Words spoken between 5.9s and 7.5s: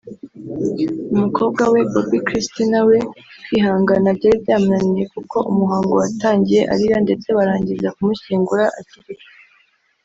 watangiye arira ndetse